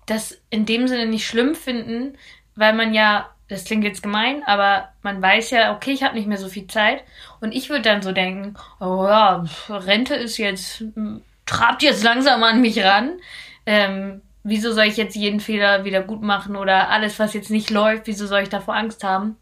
[0.06, 2.18] das in dem Sinne nicht schlimm finden,
[2.56, 6.28] weil man ja, das klingt jetzt gemein, aber man weiß ja, okay, ich habe nicht
[6.28, 7.04] mehr so viel Zeit.
[7.42, 12.44] Und ich würde dann so denken, oh ja, Rente ist jetzt, m, trabt jetzt langsam
[12.44, 13.20] an mich ran.
[13.66, 17.70] Ähm, wieso soll ich jetzt jeden Fehler wieder gut machen oder alles, was jetzt nicht
[17.70, 19.38] läuft, wieso soll ich davor Angst haben?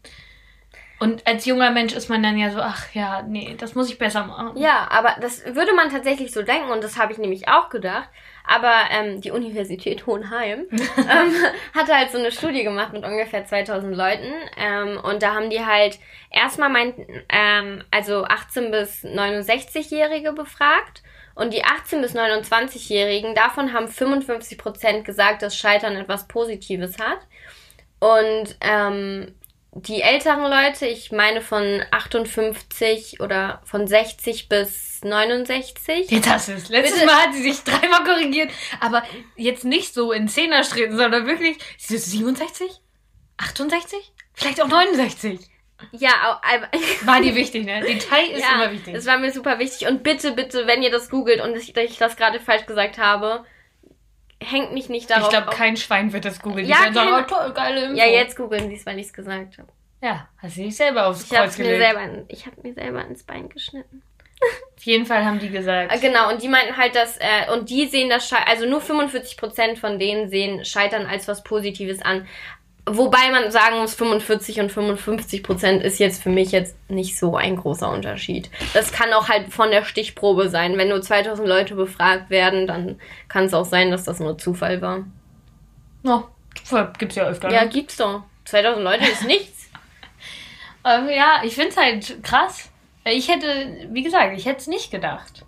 [0.98, 3.98] Und als junger Mensch ist man dann ja so, ach ja, nee, das muss ich
[3.98, 4.56] besser machen.
[4.56, 8.08] Ja, aber das würde man tatsächlich so denken und das habe ich nämlich auch gedacht.
[8.46, 11.34] Aber ähm, die Universität Hohenheim ähm,
[11.74, 14.32] hatte halt so eine Studie gemacht mit ungefähr 2000 Leuten.
[14.56, 15.98] Ähm, und da haben die halt
[16.30, 21.02] erstmal meinten, ähm, also 18 bis 69-Jährige befragt.
[21.34, 27.18] Und die 18 bis 29-Jährigen, davon haben 55 Prozent gesagt, dass Scheitern etwas Positives hat.
[27.98, 29.34] Und ähm,
[29.78, 36.10] die älteren Leute, ich meine von 58 oder von 60 bis 69.
[36.10, 36.68] Jetzt hast du es.
[36.70, 37.06] Letztes Bitte.
[37.06, 39.02] Mal hat sie sich dreimal korrigiert, aber
[39.36, 42.70] jetzt nicht so in Zehnerschritten, sondern wirklich, ist es 67?
[43.36, 43.98] 68?
[44.32, 45.40] Vielleicht auch 69?
[45.92, 46.70] Ja, aber-
[47.02, 47.80] War dir wichtig, ne?
[47.82, 48.94] Detail ist ja, immer wichtig.
[48.94, 49.86] Das war mir super wichtig.
[49.88, 53.44] Und bitte, bitte, wenn ihr das googelt und ich, ich das gerade falsch gesagt habe,
[54.42, 56.66] hängt mich nicht darauf Ich glaube, kein Schwein wird das googeln.
[56.66, 57.96] Die Ja, werden sagen, oh, toll, geile Info.
[57.96, 59.68] Ja, jetzt googeln sie es, weil ich es gesagt habe.
[60.02, 61.82] Ja, hast du dich selber aufs Ich habe Kreuz mir gelegt.
[61.84, 64.02] selber, in- ich habe mir selber ins Bein geschnitten.
[64.76, 65.90] Auf jeden Fall haben die gesagt.
[65.94, 68.82] Äh, Genau, und die meinten halt, dass, äh, und die sehen das, Schei also nur
[68.82, 72.28] 45% von denen sehen Scheitern als was Positives an.
[72.88, 77.56] Wobei man sagen muss, 45 und 55% ist jetzt für mich jetzt nicht so ein
[77.56, 78.48] großer Unterschied.
[78.74, 80.78] Das kann auch halt von der Stichprobe sein.
[80.78, 84.80] Wenn nur 2000 Leute befragt werden, dann kann es auch sein, dass das nur Zufall
[84.82, 85.04] war.
[86.04, 86.28] No,
[86.98, 87.50] gibt's ja öfter.
[87.50, 87.70] Ja, ne?
[87.70, 88.22] gibt's doch.
[88.44, 89.54] 2000 Leute ist nichts.
[90.88, 92.70] Ähm, ja, ich find's halt krass.
[93.04, 95.44] Ich hätte, wie gesagt, ich hätte es nicht gedacht.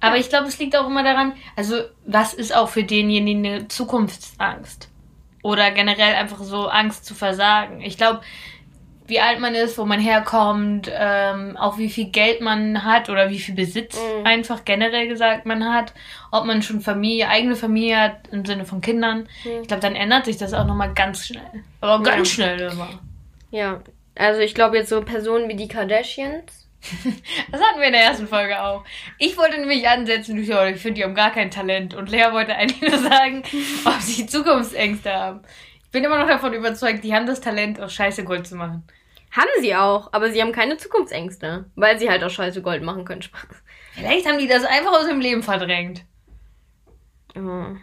[0.00, 3.68] Aber ich glaube, es liegt auch immer daran, also was ist auch für denjenigen eine
[3.68, 4.88] Zukunftsangst?
[5.42, 7.80] Oder generell einfach so Angst zu versagen.
[7.80, 8.20] Ich glaube,
[9.06, 13.30] wie alt man ist, wo man herkommt, ähm, auch wie viel Geld man hat oder
[13.30, 14.26] wie viel Besitz Mhm.
[14.26, 15.94] einfach generell gesagt man hat,
[16.30, 19.20] ob man schon Familie, eigene Familie hat im Sinne von Kindern.
[19.44, 19.62] Mhm.
[19.62, 21.64] Ich glaube, dann ändert sich das auch nochmal ganz schnell.
[21.80, 22.88] Aber ganz schnell immer.
[23.50, 23.80] Ja,
[24.14, 26.67] also ich glaube jetzt so Personen wie die Kardashians.
[27.50, 28.84] Das hatten wir in der ersten Folge auch.
[29.18, 31.94] Ich wollte nämlich ansetzen, ich finde, die haben gar kein Talent.
[31.94, 33.42] Und Lea wollte eigentlich nur sagen,
[33.84, 35.42] ob sie Zukunftsängste haben.
[35.84, 38.86] Ich bin immer noch davon überzeugt, die haben das Talent, aus Scheiße Gold zu machen.
[39.30, 43.04] Haben sie auch, aber sie haben keine Zukunftsängste, weil sie halt auch scheiße Gold machen
[43.04, 43.22] können.
[43.22, 43.40] Spaß.
[43.92, 46.04] Vielleicht haben die das einfach aus dem Leben verdrängt.
[47.34, 47.76] Ja.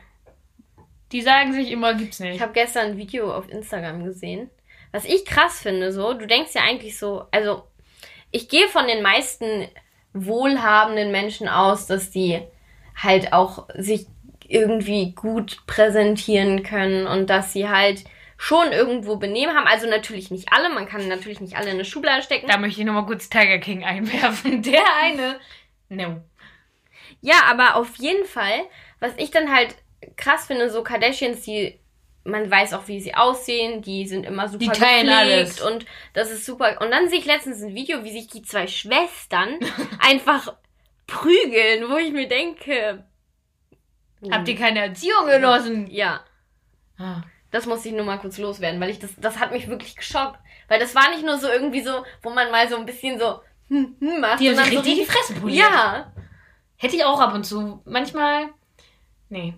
[1.12, 2.42] Die sagen sich immer, gibt's Ich nicht.
[2.42, 4.50] habe gestern ein Video auf Instagram gesehen.
[4.92, 7.64] Was ich krass finde, so, du denkst ja eigentlich so, also
[8.36, 9.70] ich gehe von den meisten
[10.14, 12.42] wohlhabenden Menschen aus, dass die
[13.02, 14.08] halt auch sich
[14.46, 18.04] irgendwie gut präsentieren können und dass sie halt
[18.38, 19.68] schon irgendwo Benehmen haben.
[19.68, 22.48] Also natürlich nicht alle, man kann natürlich nicht alle in eine Schublade stecken.
[22.48, 24.62] Da möchte ich nochmal kurz Tiger King einwerfen.
[24.62, 25.40] Der eine.
[25.88, 26.22] No.
[27.22, 28.66] Ja, aber auf jeden Fall,
[29.00, 29.76] was ich dann halt
[30.18, 31.80] krass finde, so Kardashians, die,
[32.26, 35.62] man weiß auch, wie sie aussehen, die sind immer super Die teilen alles.
[35.62, 36.82] und das ist super.
[36.82, 39.60] Und dann sehe ich letztens ein Video, wie sich die zwei Schwestern
[40.00, 40.54] einfach
[41.08, 43.06] prügeln, wo ich mir denke,
[44.32, 45.88] Habt ihr keine Erziehung genossen?
[45.92, 46.22] ja,
[46.98, 47.22] Ah.
[47.52, 50.40] das muss ich nur mal kurz loswerden, weil ich das, das hat mich wirklich geschockt.
[50.68, 53.40] Weil das war nicht nur so irgendwie so, wo man mal so ein bisschen so
[53.68, 55.60] hm, hm macht, Die haben sich so richtig die Fresse poliert.
[55.70, 56.12] Ja.
[56.78, 57.82] Hätte ich auch ab und zu.
[57.86, 58.50] Manchmal.
[59.30, 59.54] Nee.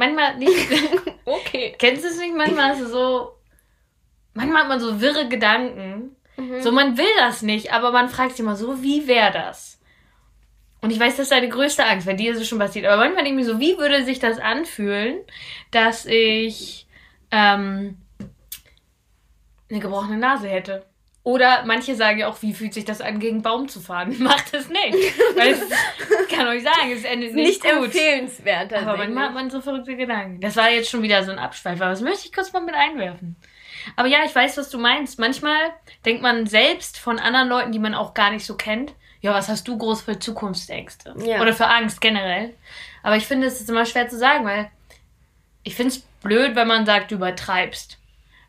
[0.00, 0.68] Manchmal nicht.
[1.26, 1.76] Okay.
[1.78, 2.34] Kennst du es nicht?
[2.34, 3.32] Manchmal hast du so.
[4.34, 6.16] Manchmal hat man so wirre Gedanken.
[6.36, 6.62] Mhm.
[6.62, 9.78] So, man will das nicht, aber man fragt sich immer so, wie wäre das?
[10.80, 12.86] Und ich weiß, das ist deine größte Angst, weil dir ist es schon passiert.
[12.86, 15.18] Aber manchmal denke ich mir so, wie würde sich das anfühlen,
[15.70, 16.88] dass ich
[17.30, 17.98] ähm,
[19.70, 20.86] eine gebrochene Nase hätte?
[21.30, 24.16] Oder manche sagen ja auch, wie fühlt sich das an, gegen einen Baum zu fahren?
[24.22, 25.14] Macht es nicht.
[25.36, 27.84] Weil es, ich kann euch sagen, es endet nicht, Nicht gut.
[27.84, 28.72] empfehlenswert.
[28.72, 30.40] Aber manchmal hat man so verrückte Gedanken.
[30.40, 32.74] Das war jetzt schon wieder so ein Abschweif, aber das möchte ich kurz mal mit
[32.74, 33.36] einwerfen.
[33.94, 35.20] Aber ja, ich weiß, was du meinst.
[35.20, 35.56] Manchmal
[36.04, 39.48] denkt man selbst von anderen Leuten, die man auch gar nicht so kennt, ja, was
[39.48, 41.14] hast du groß für Zukunftsängste?
[41.24, 41.40] Ja.
[41.40, 42.54] Oder für Angst generell.
[43.04, 44.68] Aber ich finde, es ist immer schwer zu sagen, weil
[45.62, 47.99] ich finde es blöd, wenn man sagt, du übertreibst.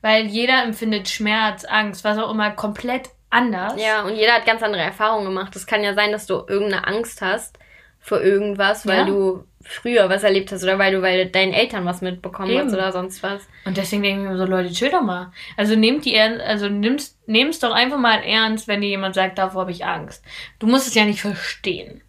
[0.01, 3.73] Weil jeder empfindet Schmerz, Angst, was auch immer, komplett anders.
[3.81, 5.55] Ja, und jeder hat ganz andere Erfahrungen gemacht.
[5.55, 7.57] Es kann ja sein, dass du irgendeine Angst hast
[7.99, 9.05] vor irgendwas, weil Ja.
[9.05, 12.65] du früher was erlebt hast oder weil du bei deinen Eltern was mitbekommen Eben.
[12.65, 13.43] hast oder sonst was.
[13.63, 15.31] Und deswegen denke ich mir so, Leute, chill doch mal.
[15.55, 19.61] Also nehmt die also nimm's, nehm's doch einfach mal ernst, wenn dir jemand sagt, davor
[19.61, 20.25] habe ich Angst.
[20.57, 22.01] Du musst es ja nicht verstehen.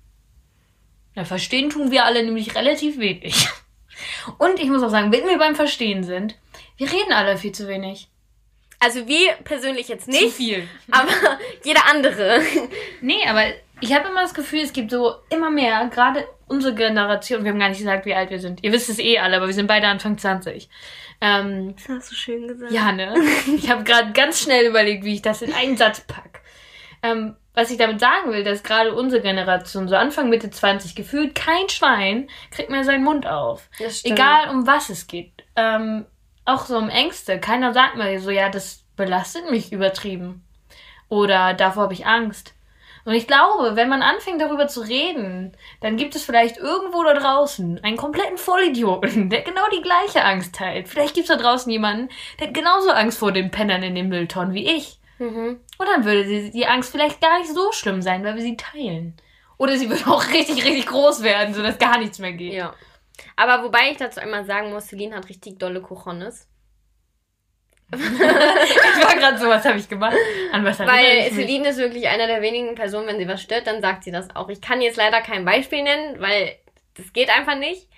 [1.15, 3.49] Ja, verstehen tun wir alle nämlich relativ wenig.
[4.39, 6.37] Und ich muss auch sagen, wenn wir beim Verstehen sind,
[6.77, 8.09] wir reden alle viel zu wenig.
[8.81, 10.67] Also wir persönlich jetzt Zu nicht, viel.
[10.91, 11.13] aber
[11.65, 12.41] jeder andere.
[13.01, 13.45] Nee, aber
[13.81, 17.59] ich habe immer das Gefühl, es gibt so immer mehr, gerade unsere Generation, wir haben
[17.59, 18.63] gar nicht gesagt, wie alt wir sind.
[18.63, 20.69] Ihr wisst es eh alle, aber wir sind beide Anfang 20.
[21.21, 22.73] Ähm, Das hast du schön gesagt.
[22.73, 23.15] Ja, ne?
[23.57, 26.43] Ich habe gerade ganz schnell überlegt, wie ich das in einen Satz pack.
[27.03, 31.35] Ähm, was ich damit sagen will, dass gerade unsere Generation, so Anfang, Mitte 20, gefühlt
[31.35, 33.69] kein Schwein kriegt mehr seinen Mund auf.
[33.79, 34.19] Das stimmt.
[34.19, 35.33] Egal um was es geht.
[35.55, 36.07] Ähm,
[36.45, 37.39] auch so um Ängste.
[37.39, 40.45] Keiner sagt mir so, ja, das belastet mich übertrieben.
[41.09, 42.55] Oder davor habe ich Angst.
[43.05, 47.15] Und ich glaube, wenn man anfängt darüber zu reden, dann gibt es vielleicht irgendwo da
[47.15, 50.89] draußen einen kompletten Vollidioten, der genau die gleiche Angst teilt.
[50.89, 54.09] Vielleicht gibt es da draußen jemanden, der hat genauso Angst vor den Pennern in den
[54.09, 54.99] Mülltonnen wie ich.
[55.19, 55.61] Mhm.
[55.79, 58.57] Und dann würde sie, die Angst vielleicht gar nicht so schlimm sein, weil wir sie
[58.57, 59.17] teilen.
[59.59, 62.55] Oder sie würde auch richtig, richtig groß werden, sodass gar nichts mehr geht.
[62.55, 62.75] Ja.
[63.43, 66.49] Aber wobei ich dazu einmal sagen muss, Celine hat richtig dolle Cojones.
[67.93, 70.17] ich war gerade so, was habe ich gemacht?
[70.53, 71.29] An was Weil?
[71.33, 74.35] Celine ist wirklich einer der wenigen Personen, wenn sie was stört, dann sagt sie das
[74.37, 74.49] auch.
[74.49, 76.55] Ich kann jetzt leider kein Beispiel nennen, weil
[76.95, 77.89] das geht einfach nicht.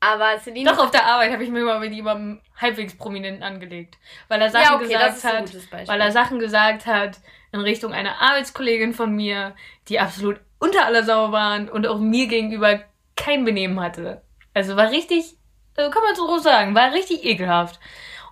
[0.00, 0.68] Aber Celine.
[0.68, 3.98] Doch, auf der Arbeit habe ich mir mal mit jemandem halbwegs Prominenten angelegt.
[4.26, 7.18] Weil er Sachen ja, okay, gesagt hat, weil er Sachen gesagt hat
[7.52, 9.54] in Richtung einer Arbeitskollegin von mir,
[9.86, 12.80] die absolut unter aller Sau waren und auch mir gegenüber
[13.14, 14.22] kein Benehmen hatte.
[14.58, 15.36] Also war richtig,
[15.76, 17.80] äh, kann man so sagen, war richtig ekelhaft.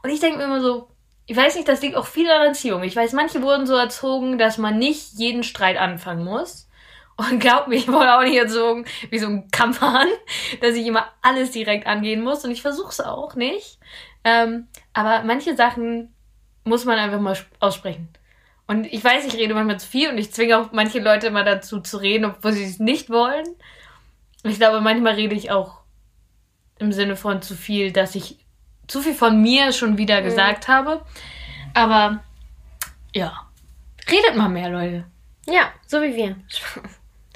[0.03, 0.89] Und ich denke mir immer so,
[1.27, 2.83] ich weiß nicht, das liegt auch viel an Erziehung.
[2.85, 6.69] Ich weiß, manche wurden so erzogen, dass man nicht jeden Streit anfangen muss.
[7.17, 10.09] Und glaub mir, ich wurde auch nicht erzogen wie so ein Kampfhahn,
[10.61, 12.45] dass ich immer alles direkt angehen muss.
[12.45, 13.79] Und ich versuche es auch nicht.
[14.25, 16.15] Ähm, aber manche Sachen
[16.65, 18.09] muss man einfach mal sp- aussprechen.
[18.67, 21.45] Und ich weiß, ich rede manchmal zu viel und ich zwinge auch manche Leute immer
[21.45, 23.47] dazu zu reden, obwohl sie es nicht wollen.
[24.43, 25.76] Ich glaube, manchmal rede ich auch
[26.79, 28.39] im Sinne von zu viel, dass ich
[28.87, 31.05] zu viel von mir schon wieder gesagt habe.
[31.75, 32.23] Aber
[33.15, 33.47] ja,
[34.11, 35.05] redet mal mehr, Leute.
[35.47, 36.37] ja, so wie wir.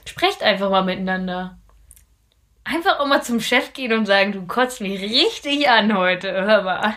[0.04, 1.58] Sprecht einfach mal miteinander.
[2.64, 6.30] Einfach auch mal zum Chef gehen und sagen, du kotzt mich richtig an heute.
[6.32, 6.94] Hör mal.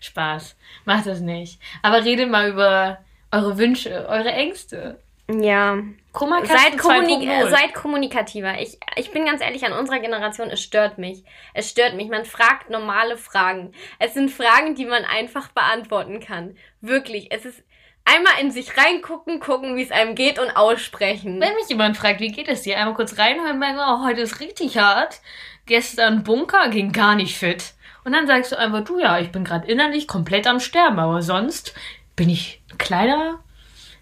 [0.00, 0.56] Spaß.
[0.84, 1.60] Macht das nicht.
[1.82, 2.98] Aber redet mal über
[3.32, 5.00] eure Wünsche, eure Ängste.
[5.28, 5.78] Ja.
[6.18, 7.50] Seid, kommunik 2.0.
[7.50, 8.58] seid kommunikativer.
[8.60, 11.24] Ich, ich bin ganz ehrlich, an unserer Generation, es stört mich.
[11.52, 12.08] Es stört mich.
[12.08, 13.72] Man fragt normale Fragen.
[13.98, 16.56] Es sind Fragen, die man einfach beantworten kann.
[16.80, 17.28] Wirklich.
[17.30, 17.62] Es ist
[18.04, 21.40] einmal in sich reingucken, gucken, wie es einem geht und aussprechen.
[21.40, 24.22] Wenn mich jemand fragt, wie geht es dir, einmal kurz reinhören und sagen, oh, heute
[24.22, 25.20] ist richtig hart.
[25.66, 27.74] Gestern Bunker ging gar nicht fit.
[28.04, 31.22] Und dann sagst du einfach, du ja, ich bin gerade innerlich komplett am Sterben, aber
[31.22, 31.74] sonst
[32.14, 33.40] bin ich ein kleiner,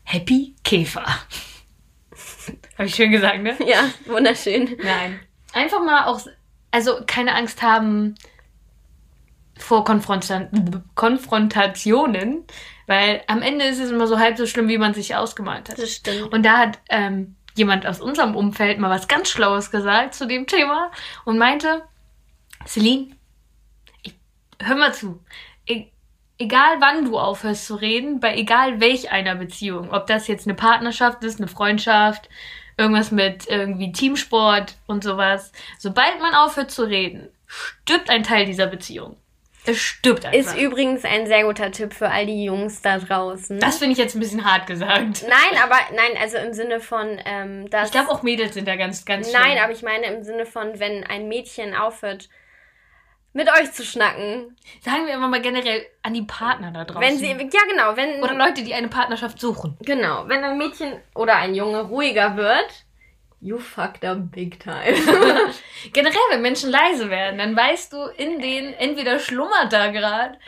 [0.05, 1.07] happy Käfer.
[2.79, 3.57] Habe ich schön gesagt, ne?
[3.67, 4.77] Ja, wunderschön.
[4.83, 5.21] Nein.
[5.53, 6.21] Einfach mal auch,
[6.71, 8.15] also keine Angst haben
[9.57, 10.49] vor Konfronta
[10.95, 12.45] Konfrontationen,
[12.87, 15.79] weil am Ende ist es immer so halb so schlimm, wie man sich ausgemalt hat.
[15.79, 16.33] Das stimmt.
[16.33, 20.47] Und da hat ähm, jemand aus unserem Umfeld mal was ganz Schlaues gesagt zu dem
[20.47, 20.91] Thema
[21.25, 21.83] und meinte,
[22.67, 23.17] Celine,
[24.03, 24.15] ich,
[24.61, 25.23] hör mal zu.
[25.67, 25.87] E
[26.39, 30.55] egal wann du aufhörst zu reden, bei egal welch einer Beziehung, ob das jetzt eine
[30.55, 32.29] Partnerschaft ist, eine Freundschaft,
[32.77, 38.67] irgendwas mit irgendwie Teamsport und sowas, sobald man aufhört zu reden, stirbt ein Teil dieser
[38.67, 39.17] Beziehung.
[39.67, 40.39] Es stirbt einfach.
[40.39, 43.61] Ist übrigens ein sehr guter Tipp für all die Jungs da draußen.
[43.61, 44.91] das finde ich jetzt ein bisschen hart gesagt.
[45.27, 47.87] nein, aber nein, also im Sinne von, ähm, dass.
[47.87, 49.65] Ich glaube auch Mädels sind da ganz, ganz Nein, schlimm.
[49.65, 52.29] aber ich meine im Sinne von, wenn ein Mädchen aufhört,
[53.35, 54.57] mit euch zu schnacken.
[54.81, 57.03] Sagen wir immer mal generell an die Partner da draußen.
[57.03, 59.77] Wenn sie, ja genau, wenn, Oder Leute, die eine Partnerschaft suchen.
[59.83, 62.85] genau, wenn ein Mädchen oder ein Junge ruhiger wird,
[63.41, 64.95] you fucked up big time.
[65.93, 70.39] Generell, wenn Menschen leise werden, dann weißt du, in denen entweder schlummert da gerade.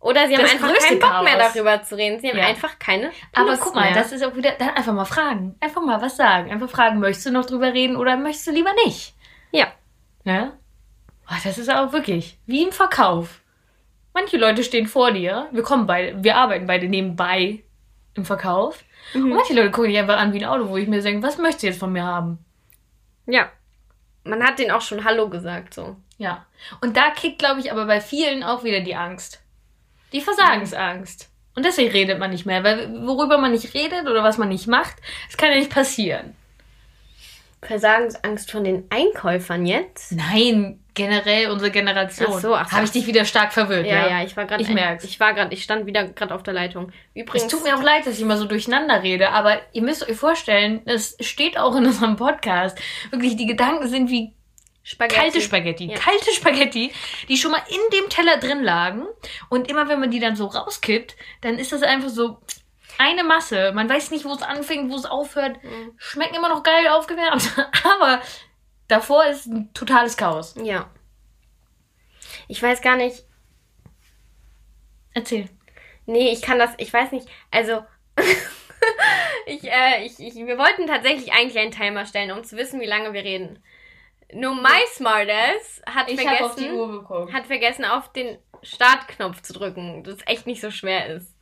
[0.00, 1.52] oder sie haben einfach keinen Bock mehr Chaos.
[1.52, 2.20] darüber zu reden.
[2.20, 2.46] Sie haben Ja.
[2.46, 3.94] einfach keine Aber Lust guck mal, mehr.
[3.94, 5.56] das ist auch wieder, dann einfach mal fragen.
[5.60, 6.50] Einfach mal was sagen.
[6.50, 9.14] Einfach fragen, möchtest du noch drüber reden oder möchtest du lieber nicht?
[9.52, 9.66] Ja.
[10.24, 10.58] Ne?
[11.30, 13.40] Oh, das ist auch wirklich wie im Verkauf.
[14.12, 17.62] Manche Leute stehen vor dir, wir kommen beide, wir arbeiten beide nebenbei
[18.14, 18.82] im Verkauf.
[19.14, 19.24] Mhm.
[19.24, 21.38] Und manche Leute gucken dich einfach an wie ein Auto, wo ich mir denke, was
[21.38, 22.44] möchtest du jetzt von mir haben?
[23.26, 23.50] Ja.
[24.24, 25.96] Man hat denen auch schon Hallo gesagt, so.
[26.18, 26.46] Ja.
[26.80, 29.40] Und da kickt, glaube ich, aber bei vielen auch wieder die Angst.
[30.12, 31.30] Die Versagensangst.
[31.54, 34.66] Und deswegen redet man nicht mehr, weil worüber man nicht redet oder was man nicht
[34.66, 36.34] macht, das kann ja nicht passieren.
[37.62, 40.12] Versagensangst von den Einkäufern jetzt?
[40.12, 42.28] Nein, generell unsere Generation.
[42.36, 42.72] Ach so, ach so.
[42.76, 44.08] Habe ich dich wieder stark verwirrt, Ja, ja?
[44.18, 44.62] ja, ich war gerade.
[44.62, 45.04] Ich merk's.
[45.04, 46.92] Ich war gerade, ich stand wieder gerade auf der Leitung.
[47.14, 47.44] Übrigens.
[47.44, 50.16] Es tut mir auch leid, dass ich immer so durcheinander rede, aber ihr müsst euch
[50.16, 52.78] vorstellen, es steht auch in unserem Podcast.
[53.10, 54.34] Wirklich, die Gedanken sind wie
[54.82, 55.20] Spaghetti.
[55.20, 55.86] kalte Spaghetti.
[55.90, 55.98] Ja.
[55.98, 56.92] Kalte Spaghetti,
[57.28, 59.04] die schon mal in dem Teller drin lagen.
[59.48, 62.40] Und immer wenn man die dann so rauskippt, dann ist das einfach so
[62.98, 63.72] eine Masse.
[63.74, 65.62] Man weiß nicht, wo es anfängt, wo es aufhört.
[65.62, 65.92] Mhm.
[65.96, 67.48] Schmecken immer noch geil aufgewärmt.
[67.84, 68.20] Aber
[68.90, 70.54] davor ist ein totales Chaos.
[70.62, 70.90] Ja.
[72.48, 73.24] Ich weiß gar nicht.
[75.14, 75.48] Erzähl.
[76.06, 77.28] Nee, ich kann das, ich weiß nicht.
[77.50, 77.84] Also,
[79.46, 82.86] ich, äh, ich, ich, wir wollten tatsächlich eigentlich einen Timer stellen, um zu wissen, wie
[82.86, 83.62] lange wir reden.
[84.32, 87.32] Nur my smartass hat Ich habe auf die vergessen, Uhr geguckt.
[87.32, 91.34] hat vergessen, auf den Startknopf zu drücken, das echt nicht so schwer ist.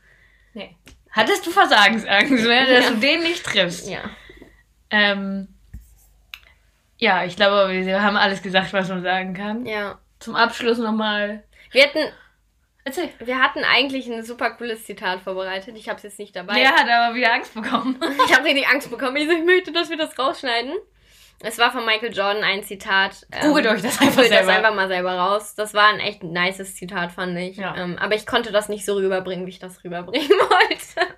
[0.55, 0.75] Nee.
[1.11, 2.67] Hattest du Versagensangst, ne?
[2.69, 2.91] dass Ja.
[2.93, 3.89] du den nicht triffst?
[3.89, 4.01] Ja.
[4.91, 5.55] Ähm,
[6.99, 9.65] ja, ich glaube, wir haben alles gesagt, was man sagen kann.
[9.67, 9.99] Ja.
[10.19, 11.45] Zum Abschluss nochmal.
[11.71, 12.01] Wir hatten,
[12.85, 13.09] Erzähl.
[13.21, 15.77] wir hatten eigentlich ein super cooles Zitat vorbereitet.
[15.77, 16.55] Ich habe es jetzt nicht dabei.
[16.55, 17.99] Lea hat aber wieder Angst bekommen.
[18.27, 19.17] Ich habe richtig Angst bekommen.
[19.17, 20.73] Ich, so, ich möchte, dass wir das rausschneiden.
[21.41, 23.25] Es war von Michael Jordan ein Zitat.
[23.31, 24.55] ähm, Googelt euch das einfach Googelt das selber.
[24.55, 25.55] einfach mal selber raus.
[25.55, 27.59] Das war ein echt nices Zitat, fand ich.
[27.59, 27.77] Ja.
[27.77, 31.15] Ähm, aber ich konnte das nicht so rüberbringen, wie ich das rüberbringen wollte.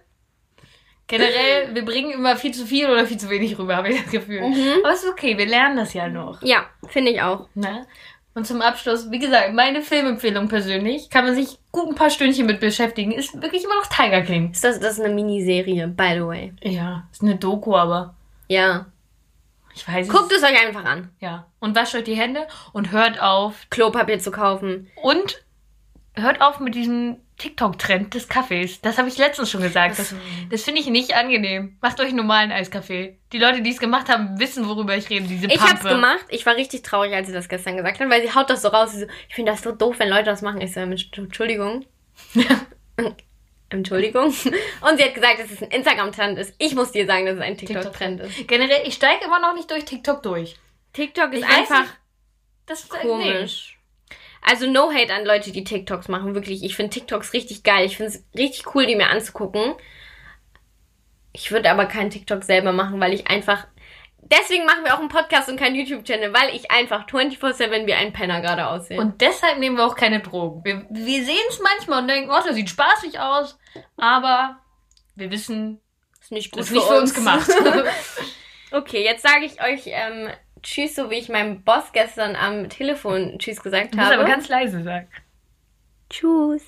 [1.11, 4.11] Generell, wir bringen immer viel zu viel oder viel zu wenig rüber, habe ich das
[4.13, 4.41] Gefühl.
[4.43, 4.85] Mhm.
[4.85, 6.41] Aber es ist okay, wir lernen das ja noch.
[6.43, 7.49] Ja, finde ich auch.
[7.55, 7.87] Ne?
[8.35, 12.47] Und zum Abschluss, wie gesagt, meine Filmempfehlung persönlich, kann man sich gut ein paar Stündchen
[12.47, 14.53] mit beschäftigen, ist wirklich immer noch Tiger King.
[14.53, 16.53] Ist das, das ist eine Miniserie, by the way.
[16.63, 18.15] Ja, ist eine Doku, aber
[18.47, 18.87] Ja.
[19.75, 20.13] ich weiß es.
[20.15, 21.11] Guckt es euch einfach an.
[21.19, 21.47] Ja.
[21.59, 23.67] Und wascht euch die Hände und hört auf.
[23.69, 24.89] Klopapier zu kaufen.
[25.03, 25.43] Und
[26.15, 28.81] hört auf mit diesem TikTok-Trend des Kaffees.
[28.83, 29.99] Das habe ich letztens schon gesagt.
[29.99, 30.15] Das,
[30.51, 31.77] das finde ich nicht angenehm.
[31.81, 33.19] Macht euch einen normalen Eiskaffee.
[33.33, 35.27] Die Leute, die es gemacht haben, wissen, worüber ich rede.
[35.27, 35.73] Diese Ich Pampe.
[35.73, 36.25] hab's gemacht.
[36.29, 38.69] Ich war richtig traurig, als sie das gestern gesagt hat, weil sie haut das so
[38.69, 38.93] raus.
[38.93, 40.61] So, ich finde das so doof, wenn Leute das machen.
[40.61, 41.87] Ich so, Entschuldigung.
[43.71, 44.27] Entschuldigung.
[44.27, 46.55] Und sie hat gesagt, dass es ein Instagram-Trend ist.
[46.59, 48.49] Ich muss dir sagen, dass es ein TikTok-Trend ist.
[48.49, 50.57] Generell, ich steige immer noch nicht durch TikTok durch.
[50.93, 51.93] TikTok ist Ich einfach nicht.
[52.67, 53.79] Das ist komisch.
[54.43, 56.65] Also no hate an Leute, die TikToks machen, wirklich.
[56.65, 57.85] Ich finde TikToks richtig geil.
[57.87, 59.75] Ich finde es richtig cool, die mir anzugucken.
[61.33, 63.67] Ich würde aber keinen TikTok selber machen, weil ich einfach...
[64.23, 68.13] Deswegen machen wir auch einen Podcast und keinen YouTube-Channel, weil ich einfach 24-7 wie ein
[68.13, 69.01] Penner gerade aussehe.
[69.01, 70.65] Und deshalb nehmen wir auch keine Drogen.
[70.65, 73.59] Wir, wir sehen es manchmal und denken, oh, das sieht spaßig aus.
[73.97, 74.61] Aber
[75.17, 75.81] wir wissen,
[76.21, 77.51] ist nicht gut ist nicht für uns gemacht.
[78.73, 80.29] okay, jetzt sage ich euch ähm,
[80.63, 84.21] Tschüss, so wie ich meinem Boss gestern am Telefon Tschüss gesagt Du musst habe.
[84.21, 85.09] aber ganz leise sagen.
[86.11, 86.65] Tschüss.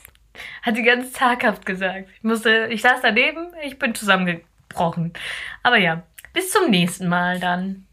[0.63, 2.09] Hat sie ganz zaghaft gesagt.
[2.17, 5.13] Ich musste, ich saß daneben, ich bin zusammengebrochen.
[5.63, 6.03] Aber ja,
[6.33, 7.87] bis zum nächsten Mal dann.